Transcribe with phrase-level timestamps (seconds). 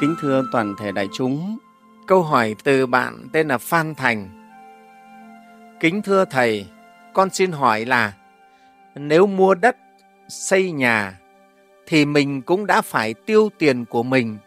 [0.00, 1.58] Kính thưa toàn thể đại chúng,
[2.06, 4.28] câu hỏi từ bạn tên là Phan Thành.
[5.80, 6.66] Kính thưa Thầy,
[7.14, 8.12] con xin hỏi là
[8.94, 9.76] nếu mua đất,
[10.28, 11.18] xây nhà
[11.86, 14.38] thì mình cũng đã phải tiêu tiền của mình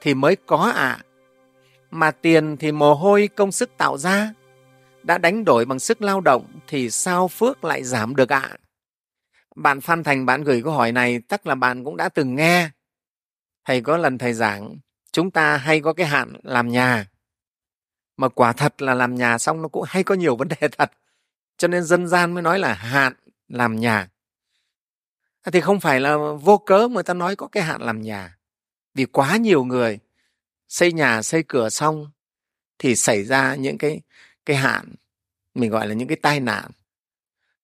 [0.00, 0.98] thì mới có ạ.
[0.98, 0.98] À.
[1.90, 4.32] Mà tiền thì mồ hôi công sức tạo ra,
[5.02, 8.48] đã đánh đổi bằng sức lao động thì sao phước lại giảm được ạ?
[8.50, 8.56] À?
[9.56, 12.70] Bạn Phan Thành bạn gửi câu hỏi này chắc là bạn cũng đã từng nghe.
[13.64, 14.76] Thầy có lần thầy giảng,
[15.12, 17.06] chúng ta hay có cái hạn làm nhà.
[18.16, 20.90] Mà quả thật là làm nhà xong nó cũng hay có nhiều vấn đề thật.
[21.56, 23.12] Cho nên dân gian mới nói là hạn
[23.48, 24.08] làm nhà.
[25.42, 28.38] À, thì không phải là vô cớ người ta nói có cái hạn làm nhà.
[28.94, 29.98] Vì quá nhiều người
[30.68, 32.10] xây nhà, xây cửa xong
[32.78, 34.00] thì xảy ra những cái
[34.46, 34.94] cái hạn
[35.54, 36.70] mình gọi là những cái tai nạn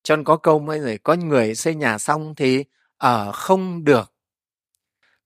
[0.02, 2.64] cho nên có câu mới rồi có người xây nhà xong thì
[2.96, 4.12] ở không được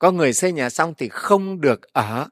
[0.04, 2.28] có người xây nhà xong thì không được ở.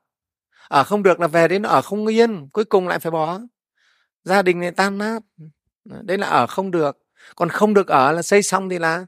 [0.69, 3.41] Ở không được là về đến ở không yên, cuối cùng lại phải bỏ.
[4.25, 5.23] Gia đình này tan nát.
[5.85, 6.99] Đấy là ở không được.
[7.37, 9.07] Còn không được ở là xây xong thì là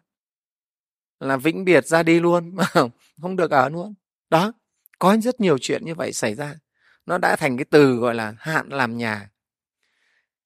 [1.20, 2.56] là vĩnh biệt ra đi luôn.
[3.22, 3.94] Không được ở luôn.
[4.30, 4.52] Đó,
[4.98, 6.54] có rất nhiều chuyện như vậy xảy ra.
[7.06, 9.30] Nó đã thành cái từ gọi là hạn làm nhà.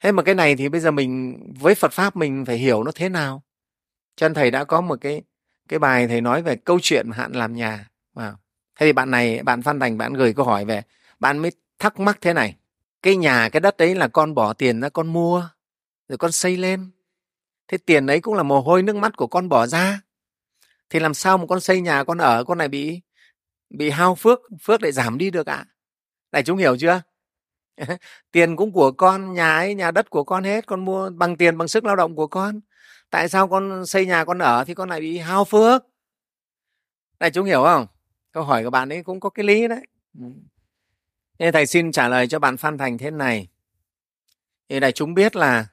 [0.00, 2.92] Thế mà cái này thì bây giờ mình, với phật pháp mình phải hiểu nó
[2.94, 3.42] thế nào?
[4.16, 5.22] Chân thầy đã có một cái
[5.68, 8.32] cái bài thầy nói về câu chuyện hạn làm nhà wow.
[8.76, 10.82] thế thì bạn này, bạn phan thành, bạn gửi câu hỏi về,
[11.20, 12.56] bạn mới thắc mắc thế này.
[13.02, 15.48] Cái nhà, cái đất đấy là con bỏ tiền ra con mua,
[16.08, 16.90] rồi con xây lên.
[17.68, 20.00] Thế tiền ấy cũng là mồ hôi nước mắt của con bỏ ra.
[20.90, 23.00] Thì làm sao một con xây nhà, con ở, con này bị
[23.70, 25.54] bị hao phước phước lại giảm đi được ạ?
[25.54, 25.66] À?
[26.32, 27.02] đại chúng hiểu chưa?
[28.32, 31.58] Tiền cũng của con, nhà ấy, nhà đất của con hết, con mua bằng tiền,
[31.58, 32.60] bằng sức lao động của con.
[33.10, 35.82] Tại sao con xây nhà, con ở thì con lại bị hao phước?
[37.20, 37.86] Đại chúng hiểu không?
[38.38, 39.86] Câu hỏi của bạn ấy cũng có cái lý đấy.
[40.18, 40.26] Ừ.
[41.38, 43.48] Nên thầy xin trả lời cho bạn phan thành thế này.
[44.68, 45.66] Thì đại chúng biết là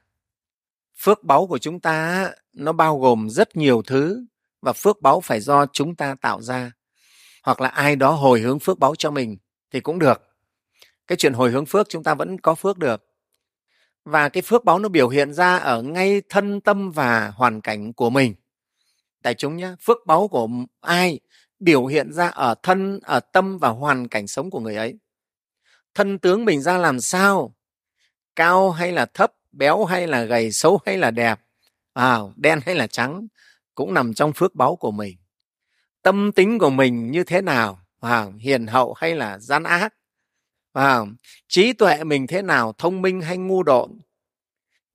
[0.97, 4.25] phước báu của chúng ta nó bao gồm rất nhiều thứ
[4.61, 6.71] và phước báu phải do chúng ta tạo ra.
[7.43, 9.37] Hoặc là ai đó hồi hướng phước báu cho mình
[9.71, 10.21] thì cũng được.
[11.07, 13.05] Cái chuyện hồi hướng phước chúng ta vẫn có phước được.
[14.05, 17.93] Và cái phước báu nó biểu hiện ra ở ngay thân tâm và hoàn cảnh
[17.93, 18.35] của mình.
[19.19, 20.49] Đại chúng nhé phước báu của
[20.81, 21.19] ai
[21.59, 24.99] biểu hiện ra ở thân ở tâm và hoàn cảnh sống của người ấy.
[25.93, 27.55] Thân tướng mình ra làm sao?
[28.35, 31.39] Cao hay là thấp béo hay là gầy xấu hay là đẹp
[31.95, 33.27] à, đen hay là trắng
[33.75, 35.17] cũng nằm trong phước báu của mình.
[36.01, 37.79] Tâm tính của mình như thế nào?
[38.01, 39.93] À, hiền hậu hay là gian ác?
[40.73, 40.99] À,
[41.47, 42.73] trí tuệ mình thế nào?
[42.77, 43.91] Thông minh hay ngu độn?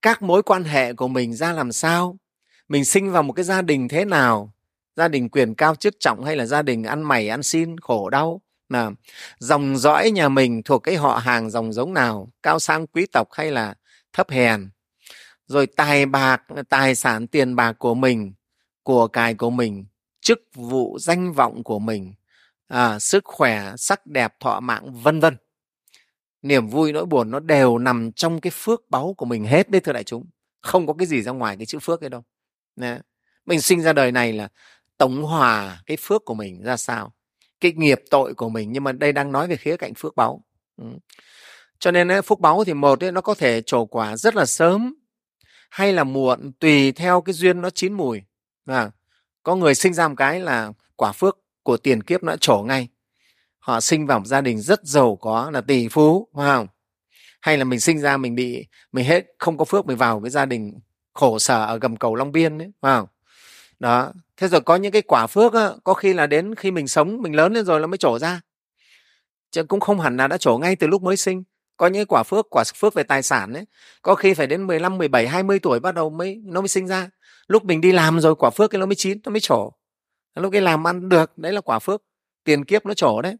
[0.02, 2.16] Các mối quan hệ của mình ra làm sao?
[2.68, 4.52] Mình sinh vào một cái gia đình thế nào?
[5.00, 8.10] Gia đình quyền cao chức trọng hay là gia đình ăn mày ăn xin khổ
[8.10, 8.40] đau?
[8.68, 8.90] Là
[9.38, 12.32] dòng dõi nhà mình thuộc cái họ hàng dòng giống nào?
[12.42, 13.74] Cao sang quý tộc hay là
[14.12, 14.70] thấp hèn?
[15.46, 18.32] Rồi tài bạc tài sản tiền bạc của mình
[18.82, 19.84] của cải của mình
[20.20, 22.14] chức vụ danh vọng của mình
[22.68, 25.36] à, sức khỏe sắc đẹp thọ mạng vân vân.
[26.42, 29.80] Niềm vui nỗi buồn nó đều nằm trong cái phước báu của mình hết đấy
[29.80, 30.26] thưa đại chúng.
[30.60, 32.22] Không có cái gì ra ngoài cái chữ phước ấy đâu.
[32.76, 32.98] Nè.
[33.46, 34.48] mình sinh ra đời này là
[35.00, 37.12] tổng hòa cái phước của mình ra sao
[37.60, 38.72] cái nghiệp tội của mình.
[38.72, 40.44] Nhưng mà đây đang nói về khía cạnh phước báu.
[40.76, 40.84] Ừ.
[41.78, 44.46] cho nên ấy, phước báu thì một ấy, nó có thể trổ quả rất là
[44.46, 44.94] sớm
[45.70, 48.22] hay là muộn tùy theo cái duyên nó chín mùi.
[48.66, 48.90] À,
[49.42, 52.88] có người sinh ra một cái là quả phước của tiền kiếp nó trổ ngay.
[53.58, 56.66] Họ sinh vào một gia đình rất giàu có là tỷ phú phải không?
[57.40, 60.30] Hay là mình sinh ra mình bị mình hết không có phước mình vào cái
[60.30, 60.78] gia đình
[61.14, 63.08] khổ sở ở gầm cầu long biên đấy phải không?
[63.80, 66.88] Đó thế rồi có những cái quả phước á, có khi là đến khi mình
[66.88, 68.40] sống mình lớn lên rồi nó mới trổ ra.
[69.50, 71.42] Chứ cũng không hẳn là đã trổ ngay từ lúc mới sinh.
[71.76, 73.64] Có những quả phước quả phước về tài sản ấy
[74.02, 77.10] có khi phải đến 15, 17, 20 tuổi bắt đầu mới nó mới sinh ra.
[77.48, 79.72] Lúc mình đi làm rồi quả phước cái nó mới chín nó mới trổ.
[80.34, 82.02] Lúc cái làm ăn được đấy là quả phước.
[82.44, 83.36] Tiền kiếp nó trổ đấy.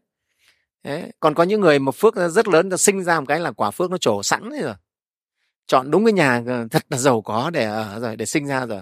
[0.83, 1.11] Đấy.
[1.19, 3.71] còn có những người mà phước rất lớn nó sinh ra một cái là quả
[3.71, 4.73] phước nó trổ sẵn rồi.
[5.67, 8.65] Chọn đúng cái nhà ờ, thật là giàu có để ở rồi để sinh ra
[8.65, 8.81] rồi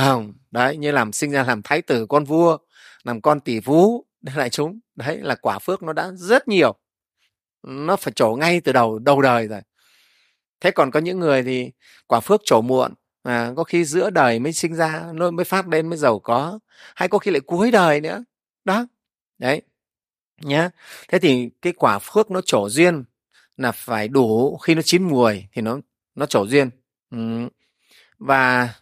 [0.00, 2.58] không đấy như làm sinh ra làm thái tử con vua
[3.04, 4.80] làm con tỷ phú đây lại chúng.
[4.94, 6.74] Đấy là quả phước nó đã rất nhiều.
[7.62, 9.60] Nó phải trổ ngay từ đầu đầu đời rồi.
[10.60, 11.72] Thế còn có những người thì
[12.06, 15.68] quả phước trổ muộn à, có khi giữa đời mới sinh ra nó mới phát
[15.68, 16.58] lên mới giàu có
[16.94, 18.24] hay có khi lại cuối đời nữa.
[18.64, 18.86] Đó
[19.38, 19.62] đấy
[20.40, 20.70] nhá.
[21.08, 23.04] Thế thì cái quả phước nó trổ duyên
[23.56, 25.80] là phải đủ khi nó chín mùi thì nó
[26.14, 26.70] nó trổ duyên.
[27.10, 27.48] Ừ.
[28.18, 28.74] và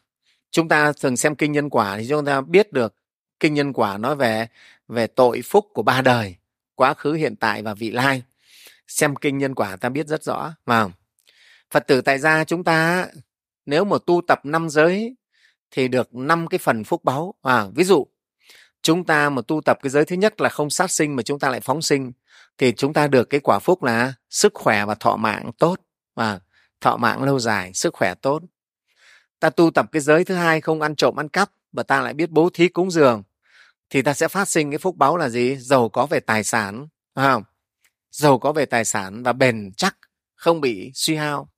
[0.50, 2.94] chúng ta thường xem kinh nhân quả thì chúng ta biết được
[3.40, 4.46] kinh nhân quả nói về
[4.88, 6.36] về tội phúc của ba đời
[6.74, 8.22] quá khứ hiện tại và vị lai.
[8.88, 10.88] Xem kinh nhân quả ta biết rất rõ mà
[11.70, 13.06] phật tử tại gia chúng ta
[13.66, 15.16] nếu mà tu tập năm giới
[15.70, 18.06] thì được năm cái phần phúc báu à, ví dụ
[18.82, 21.38] chúng ta mà tu tập cái giới thứ nhất là không sát sinh mà chúng
[21.38, 22.12] ta lại phóng sinh
[22.58, 25.76] thì chúng ta được cái quả phúc là sức khỏe và thọ mạng tốt
[26.14, 26.40] và
[26.80, 28.42] thọ mạng lâu dài sức khỏe tốt
[29.40, 32.14] ta tu tập cái giới thứ hai không ăn trộm ăn cắp và ta lại
[32.14, 33.22] biết bố thí cúng dường.
[33.90, 35.56] Thì ta sẽ phát sinh cái phúc báo là gì?
[35.56, 37.42] Giàu có về tài sản không?
[38.10, 39.96] Giàu có về tài sản và bền chắc
[40.34, 41.48] không bị suy hao.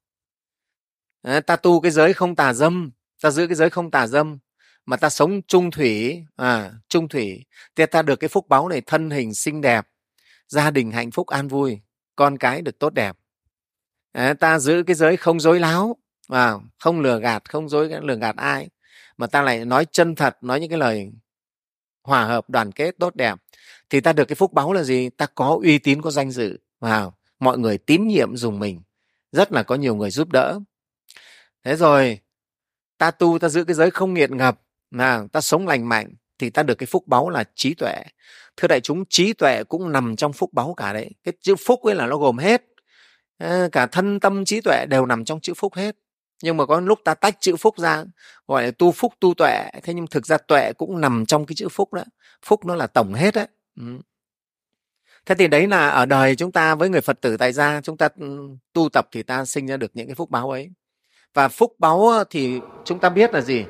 [1.22, 2.90] Đấy, ta tu cái giới không tà dâm
[3.22, 4.38] ta giữ cái giới không tà dâm
[4.86, 7.44] mà ta sống trung thủy à trung thủy.
[7.76, 9.86] Thì ta được cái phúc báo này thân hình xinh đẹp
[10.48, 11.80] gia đình hạnh phúc an vui
[12.16, 13.16] con cái được tốt đẹp.
[14.12, 15.96] À, ta giữ cái giới không dối láo
[16.32, 18.68] và không lừa gạt, không dối lừa gạt ai.
[19.16, 21.12] Mà ta lại nói chân thật, nói những cái lời
[22.02, 23.38] hòa hợp, đoàn kết, tốt đẹp,
[23.90, 25.08] thì ta được cái phúc báu là gì?
[25.10, 26.58] Ta có uy tín, có danh dự.
[26.80, 28.82] Và mọi người tín nhiệm dùng mình.
[29.32, 30.60] Rất là có nhiều người giúp đỡ.
[31.64, 32.18] Thế rồi,
[32.98, 34.60] ta tu, ta giữ cái giới không nghiện ngập.
[34.90, 38.02] Là ta sống lành mạnh, thì ta được cái phúc báu là trí tuệ.
[38.56, 41.10] Thưa đại chúng, trí tuệ cũng nằm trong phúc báu cả đấy.
[41.24, 42.62] Cái chữ phúc ấy là nó gồm hết.
[43.38, 45.96] Ờ, cả thân tâm trí tuệ đều nằm trong chữ phúc hết
[46.42, 48.04] nhưng mà có lúc ta tách chữ phúc ra,
[48.48, 49.70] gọi là tu phúc tu tuệ.
[49.82, 52.02] Thế nhưng thực ra tuệ cũng nằm trong cái chữ phúc đó.
[52.44, 53.46] Phúc nó là tổng hết đấy
[53.80, 53.84] ừ.
[55.26, 57.96] thế thì đấy là ở đời chúng ta với người phật tử tại gia, chúng
[57.96, 60.70] ta ừ, tu tập thì ta sinh ra được những cái phúc báo ấy.
[61.34, 63.64] Và phúc báo thì chúng ta biết là gì?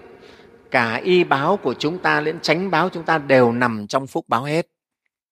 [0.70, 4.24] Cả y báo của chúng ta lẫn tránh báo chúng ta đều nằm trong phúc
[4.28, 4.66] báo hết.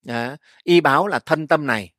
[0.03, 0.37] Đó.
[0.63, 1.93] y báo là thân tâm này,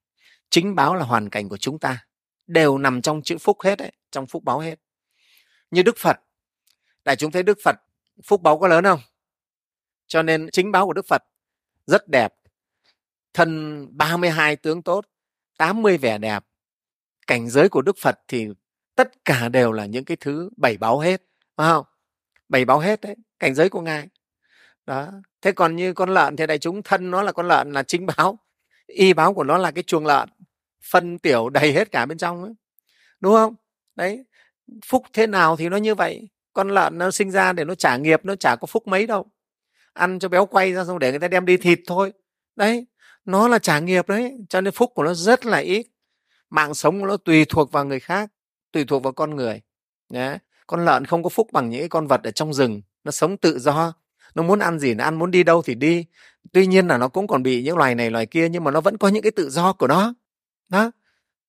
[0.50, 2.06] chính báo là hoàn cảnh của chúng ta,
[2.48, 4.80] đều nằm trong chữ phúc hết đấy trong phúc báo hết
[5.71, 6.19] như đức phật.
[7.06, 7.75] Đại chúng thấy đức phật
[8.25, 9.00] phúc báo có lớn không?
[10.07, 11.23] Cho nên chính báo của đức phật
[11.85, 12.33] rất đẹp.
[13.33, 15.06] Thân 32 tướng tốt
[15.57, 16.45] 80 vẻ đẹp.
[17.27, 18.47] Cảnh giới của đức phật thì
[18.95, 21.21] tất cả đều là những cái thứ bảy báo hết,
[21.56, 21.85] phải không?
[22.50, 24.07] Bảy báo hết đấy, cảnh giới của ngài.
[24.85, 25.07] Đó,
[25.41, 28.06] thế còn như con lợn thì đại chúng thân nó là con lợn là chính
[28.06, 28.39] báo.
[28.88, 30.29] Y báo của nó là cái chuồng lợn,
[30.91, 32.53] phân tiểu đầy hết cả bên trong ấy.
[33.19, 33.56] đúng không?
[33.95, 34.25] Đấy
[34.85, 36.29] phúc thế nào thì nó như vậy.
[36.53, 39.25] Con lợn nó sinh ra để nó trả nghiệp, nó chả có phúc mấy đâu.
[39.94, 42.13] Ăn cho béo quay ra xong để người ta đem đi thịt thôi.
[42.56, 42.88] Đấy,
[43.25, 45.88] nó là trả nghiệp đấy, cho nên phúc của nó rất là ít.
[46.50, 48.31] Mạng sống của nó tùy thuộc vào người khác,
[48.71, 49.62] tùy thuộc vào con người.
[50.09, 50.38] Nhé
[50.68, 52.81] con lợn không có phúc bằng những con vật ở trong rừng.
[53.03, 53.94] Nó sống tự do.
[54.35, 56.06] Nó muốn ăn gì nó ăn, muốn đi đâu thì đi.
[56.53, 58.81] Tuy nhiên là nó cũng còn bị những loài này, loài kia, nhưng mà nó
[58.81, 60.13] vẫn có những cái tự do của nó.
[60.69, 60.91] Đó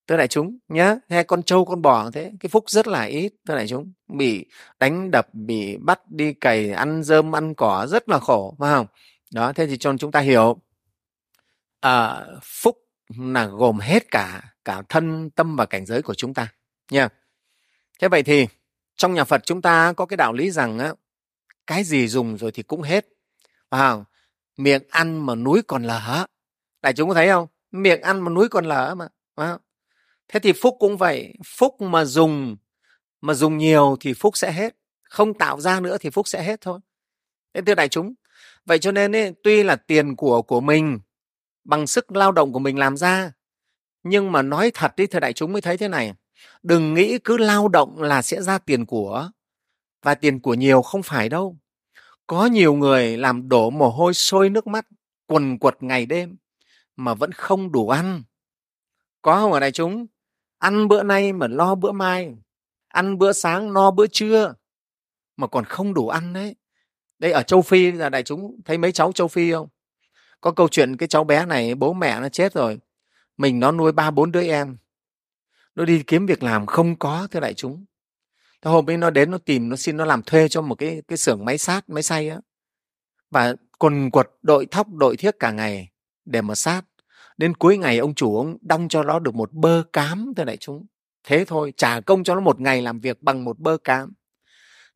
[0.07, 2.31] thưa đại chúng nhé hay con trâu con bò thế.
[2.39, 4.45] Cái phúc rất là ít thưa đại chúng bị
[4.79, 8.87] đánh đập bị bắt đi cày ăn dơm ăn cỏ rất là khổ phải không?
[9.33, 10.61] Đó thế thì cho chúng ta hiểu.
[11.79, 12.77] À, phúc
[13.17, 16.53] là gồm hết cả cả thân tâm và cảnh giới của chúng ta
[16.91, 17.09] nha
[17.99, 18.47] thế vậy thì
[18.95, 20.93] trong nhà phật chúng ta có cái đạo lý rằng á
[21.67, 23.05] cái gì dùng rồi thì cũng hết
[23.69, 24.03] phải không?
[24.57, 26.25] Miệng ăn mà núi còn lở.
[26.81, 27.47] Đại chúng có thấy không?
[27.71, 29.61] Miệng ăn mà núi còn lở mà phải không?
[30.33, 31.33] Thế thì phúc cũng vậy.
[31.45, 32.57] Phúc mà dùng
[33.21, 34.75] mà dùng nhiều thì phúc sẽ hết.
[35.03, 36.79] Không tạo ra nữa thì phúc sẽ hết thôi.
[37.53, 38.13] Thế thưa đại chúng
[38.65, 40.99] vậy cho nên ấy, tuy là tiền của của mình
[41.63, 43.31] bằng sức lao động của mình làm ra
[44.03, 46.13] nhưng mà nói thật đi thưa đại chúng mới thấy thế này.
[46.63, 49.29] Đừng nghĩ cứ lao động là sẽ ra tiền của
[50.01, 51.57] và tiền của nhiều không phải đâu.
[52.27, 54.85] Có nhiều người làm đổ mồ hôi sôi nước mắt
[55.27, 56.37] quần quật ngày đêm
[56.95, 58.23] mà vẫn không đủ ăn.
[59.21, 60.05] Có không ở đại chúng?
[60.63, 62.35] Ăn bữa nay mà lo bữa mai,
[62.87, 64.53] ăn bữa sáng no bữa trưa,
[65.37, 66.55] mà còn không đủ ăn đấy
[67.19, 69.67] đây, ở châu phi là đại chúng thấy mấy cháu châu phi không?
[70.41, 72.79] Có câu chuyện cái cháu bé này, bố mẹ nó chết rồi,
[73.37, 74.77] mình nó nuôi ba bốn đứa em.
[75.75, 77.85] Nó đi kiếm việc làm không có, thưa đại chúng.
[78.61, 81.01] Thế hôm ấy nó đến, nó tìm, nó xin nó làm thuê cho một cái
[81.07, 82.39] cái xưởng máy sát, máy xay á.
[83.31, 85.89] Và quần quật, đội thóc, đội thiếc cả ngày
[86.25, 86.81] để mà sát
[87.37, 90.57] đến cuối ngày ông chủ ông đong cho nó được một bơ cám, thưa đại
[90.57, 90.85] chúng.
[91.23, 94.13] Thế thôi, trả công cho nó một ngày làm việc bằng một bơ cám.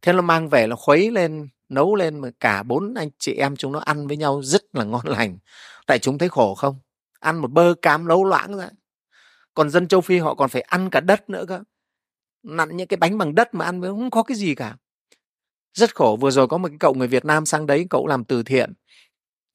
[0.02, 3.56] Thế nó mang về, nó khuấy lên, nấu lên mà cả bốn anh chị em
[3.56, 5.38] chúng nó ăn với nhau rất là ngon lành.
[5.88, 6.80] Tại chúng thấy khổ không?
[7.20, 8.70] Ăn một bơ cám nấu loãng ra.
[9.54, 11.60] Còn dân châu phi họ còn phải ăn cả đất nữa cơ.
[12.44, 14.76] Nặn những cái bánh bằng đất mà ăn với không có cái gì cả.
[15.74, 18.24] Rất khổ, vừa rồi có một cái cậu người việt nam sang đấy, cậu làm
[18.24, 18.74] từ thiện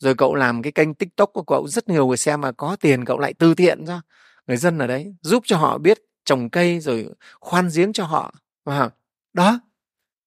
[0.02, 3.04] rồi cậu làm cái kênh tiktok của cậu, rất nhiều người xem mà có tiền
[3.04, 4.00] cậu lại từ thiện ra.
[4.46, 7.08] Người dân ở đấy giúp cho họ biết trồng cây rồi
[7.40, 8.34] khoan giếng cho họ.
[8.64, 8.90] Và
[9.32, 9.60] đó,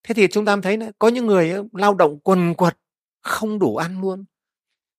[0.02, 2.78] thế thì chúng ta thấy có những người lao động quần quật,
[3.22, 4.24] không đủ ăn luôn.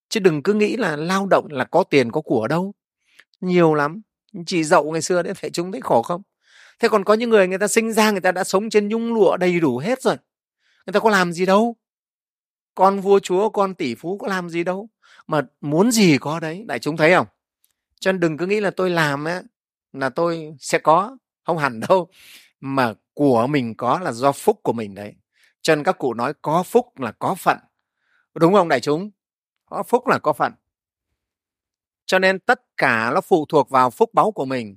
[0.09, 2.73] Chứ đừng cứ nghĩ là lao động là có tiền có của đâu.
[3.41, 4.01] Nhiều lắm,
[4.45, 6.21] chị dậu ngày xưa đấy, phải chúng thấy khổ không?
[6.79, 9.13] Thế còn có những người người ta sinh ra, người ta đã sống trên nhung
[9.13, 10.15] lụa đầy đủ hết rồi.
[10.85, 11.75] Người ta có làm gì đâu
[12.77, 14.89] con vua chúa, con tỷ phú có làm gì đâu,
[15.27, 16.63] mà muốn gì có đấy.
[16.67, 17.27] Đại chúng thấy không?
[17.99, 19.41] Cho nên đừng cứ nghĩ là tôi làm á,
[19.93, 21.17] là tôi sẽ có.
[21.43, 22.07] Không hẳn đâu,
[22.59, 25.13] mà của mình có là do phúc của mình đấy.
[25.61, 27.57] Cho nên các cụ nói có phúc là có phận.
[28.33, 29.11] Đúng không đại chúng?
[29.65, 30.53] Có phúc là có phận.
[32.05, 34.75] Cho nên tất cả nó phụ thuộc vào phúc báu của mình.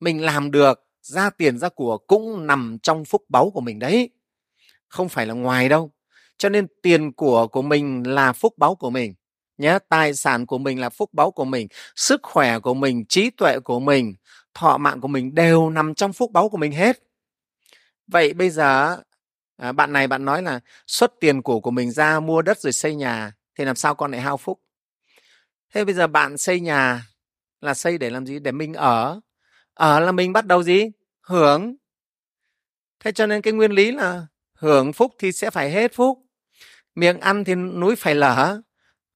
[0.00, 4.10] Mình làm được, ra tiền, ra của cũng nằm trong phúc báu của mình đấy.
[4.88, 5.92] Không phải là ngoài đâu
[6.38, 9.14] cho nên tiền của của mình là phúc báu của mình
[9.58, 13.30] nhé tài sản của mình là phúc báu của mình sức khỏe của mình trí
[13.30, 14.14] tuệ của mình
[14.54, 17.02] thọ mạng của mình đều nằm trong phúc báu của mình hết.
[18.06, 18.96] Vậy bây giờ
[19.56, 22.72] à, bạn này bạn nói là xuất tiền của của mình ra mua đất rồi
[22.72, 24.60] xây nhà thì làm sao con lại hao phúc?
[25.74, 27.06] Thế bây giờ bạn xây nhà
[27.60, 28.38] là xây để làm gì?
[28.38, 29.20] Để mình ở.
[29.74, 30.90] Ở là mình bắt đầu gì?
[31.20, 31.76] Hưởng.
[33.00, 36.18] Thế cho nên cái nguyên lý là hưởng phúc thì sẽ phải hết phúc
[36.98, 38.60] miệng ăn thì núi phải lở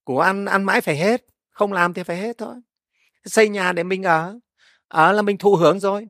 [0.04, 2.54] của ăn ăn mãi phải hết không làm thì phải hết thôi.
[3.24, 4.38] Xây nhà để mình ở
[4.88, 6.08] ở là mình thụ hưởng rồi.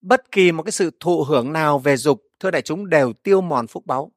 [0.00, 3.40] Bất kỳ một cái sự thụ hưởng nào về dục thưa đại chúng đều tiêu
[3.40, 4.12] mòn phúc báu.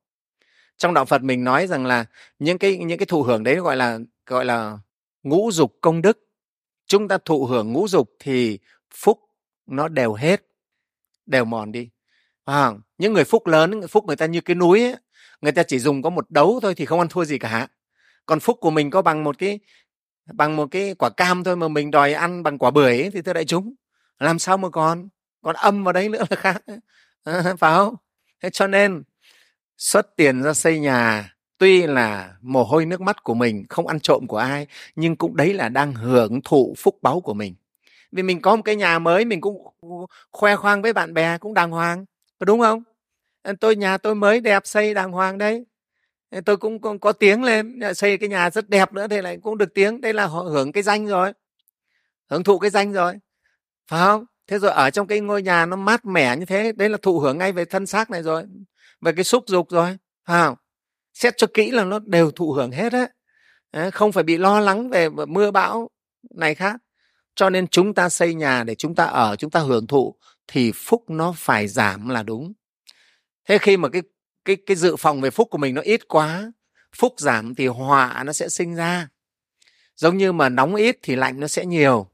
[0.78, 2.06] Trong đạo Phật mình nói rằng là
[2.40, 4.78] những cái những cái thụ hưởng đấy gọi là gọi là
[5.24, 6.20] ngũ dục công đức.
[6.86, 8.60] Chúng ta thụ hưởng ngũ dục thì
[8.96, 9.20] phúc
[9.66, 10.42] nó đều hết
[11.26, 11.90] đều mòn đi.
[12.46, 14.96] À, những người phúc lớn phúc người ta như cái núi ấy,
[15.44, 17.68] người ta chỉ dùng có một đấu thôi thì không ăn thua gì cả.
[18.26, 19.60] Còn phúc của mình có bằng một cái
[20.34, 23.22] bằng một cái quả cam thôi mà mình đòi ăn bằng quả bưởi ấy, thì
[23.22, 23.74] thưa đại chúng
[24.20, 25.10] làm sao mà còn
[25.42, 26.64] còn âm vào đấy nữa là khác.
[27.24, 27.96] À, phải không?
[28.44, 29.04] Thế cho nên
[29.78, 34.00] xuất tiền ra xây nhà tuy là mồ hôi nước mắt của mình không ăn
[34.00, 37.56] trộm của ai nhưng cũng đấy là đang hưởng thụ phúc báu của mình.
[38.12, 39.58] Vì mình có một cái nhà mới mình cũng
[40.32, 42.06] khoe khoang với bạn bè cũng đàng hoàng
[42.46, 42.84] đúng không?
[43.60, 45.66] Tôi nhà tôi mới đẹp xây đàng hoàng đấy.
[46.46, 47.80] Tôi cũng có, có tiếng lên.
[47.96, 50.02] Xây cái nhà rất đẹp nữa thì lại cũng được tiếng.
[50.02, 51.34] Đây là họ hưởng cái danh rồi.
[52.30, 53.14] Hưởng thụ cái danh rồi.
[53.88, 54.26] Phải không?
[54.48, 57.20] Thế rồi ở trong cái ngôi nhà nó mát mẻ như thế đấy là thụ
[57.20, 58.44] hưởng ngay về thân xác này rồi
[59.02, 59.98] về cái xúc dục rồi.
[60.26, 60.56] Phải không?
[61.14, 63.08] Xét cho kỹ là nó đều thụ hưởng hết á.
[63.92, 65.90] Không phải bị lo lắng về mưa bão
[66.36, 66.76] này khác.
[67.36, 70.16] Cho nên chúng ta xây nhà để chúng ta ở chúng ta hưởng thụ
[70.48, 72.54] thì phúc nó phải giảm là đúng
[73.46, 74.02] thế khi mà cái
[74.46, 76.52] cái cái dự phòng về phúc của mình nó ít quá
[76.94, 79.08] phúc giảm thì họa nó sẽ sinh ra.
[79.96, 82.08] Giống như mà nóng ít thì lạnh nó sẽ nhiều.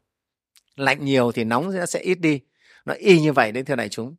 [0.75, 2.41] Lạnh nhiều thì nóng nó sẽ ít đi.
[2.85, 4.15] Nó y như vậy đấy thưa đại chúng.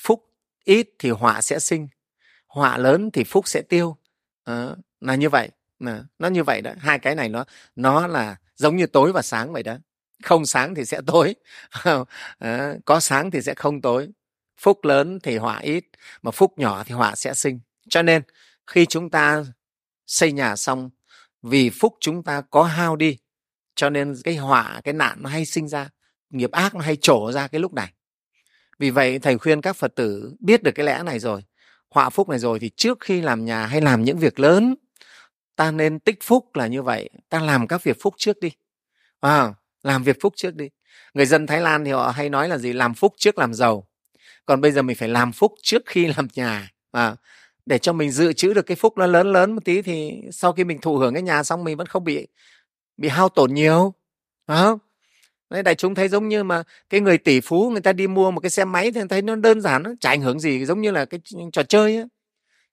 [0.00, 0.24] Phúc
[0.64, 1.88] ít thì họa sẽ sinh.
[2.46, 3.96] Họa lớn thì phúc sẽ tiêu.
[4.44, 4.68] À,
[5.00, 5.48] là như vậy.
[5.86, 6.72] À, nó như vậy đó.
[6.78, 7.44] Hai cái này nó
[7.76, 9.76] nó là giống như tối và sáng vậy đó.
[10.22, 11.34] Không sáng thì sẽ tối.
[12.38, 14.08] À, có sáng thì sẽ không tối
[14.62, 15.84] phúc lớn thì họa ít
[16.22, 17.60] mà phúc nhỏ thì họa sẽ sinh.
[17.88, 18.22] Cho nên
[18.66, 19.44] khi chúng ta
[20.06, 20.90] xây nhà xong
[21.42, 23.18] vì phúc chúng ta có hao đi
[23.74, 25.88] cho nên cái họa cái nạn nó hay sinh ra
[26.30, 27.92] nghiệp ác nó hay trổ ra cái lúc này.
[28.78, 31.44] Vì vậy thầy khuyên các phật tử biết được cái lẽ này rồi.
[31.90, 34.74] Họa phúc này rồi thì trước khi làm nhà hay làm những việc lớn
[35.56, 37.10] ta nên tích phúc là như vậy.
[37.28, 38.52] Ta làm các việc phúc trước đi.
[39.20, 40.68] À, làm việc phúc trước đi.
[41.14, 42.72] Người dân thái lan thì họ hay nói là gì?
[42.72, 43.86] Làm phúc trước làm giàu
[44.46, 46.70] còn bây giờ mình phải làm phúc trước khi làm nhà.
[46.92, 47.16] À,
[47.66, 50.52] để cho mình dự trữ được cái phúc nó lớn lớn một tí thì sau
[50.52, 52.26] khi mình thụ hưởng cái nhà xong mình vẫn không bị
[52.96, 53.94] bị hao tổn nhiều.
[54.46, 54.78] Phải không?
[55.50, 58.30] Đấy, đại chúng thấy giống như mà cái người tỷ phú người ta đi mua
[58.30, 60.80] một cái xe máy thì thấy nó đơn giản nó chả ảnh hưởng gì giống
[60.80, 61.20] như là cái
[61.52, 62.06] trò chơi ấy.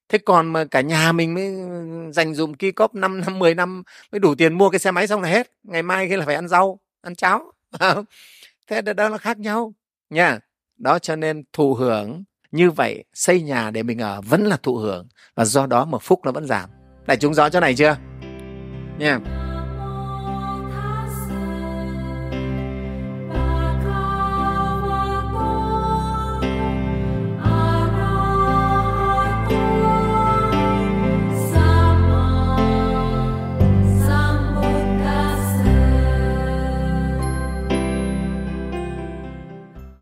[0.09, 3.55] thế còn mà cả nhà mình mới ừ, dành dụng ki cóp 5 năm 10
[3.55, 5.51] năm mới đủ tiền mua cái xe máy xong là hết.
[5.63, 7.53] Ngày mai khi là phải ăn rau ăn cháo.
[8.67, 9.73] Thế đó là khác nhau.
[10.09, 10.39] Nha
[10.79, 14.77] đó cho nên thụ hưởng như vậy, xây nhà để mình ở vẫn là thụ
[14.77, 16.69] hưởng và do đó mà phúc nó vẫn giảm
[17.07, 17.95] đại chúng rõ chỗ này chưa
[18.97, 19.48] nha yeah.